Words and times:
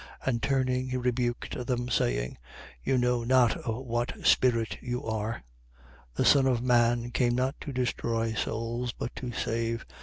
9:55. 0.23 0.27
And 0.31 0.41
turning, 0.41 0.89
he 0.89 0.97
rebuked 0.97 1.67
them, 1.67 1.87
saying: 1.87 2.39
you 2.83 2.97
know 2.97 3.23
not 3.23 3.55
of 3.57 3.85
what 3.85 4.25
spirit 4.25 4.79
you 4.81 5.05
are. 5.05 5.43
9:56. 6.15 6.15
The 6.15 6.25
Son 6.25 6.47
of 6.47 6.63
man 6.63 7.11
came 7.11 7.35
not 7.35 7.53
to 7.61 7.71
destroy 7.71 8.33
souls, 8.33 8.93
but 8.93 9.15
to 9.17 9.31
save. 9.31 9.85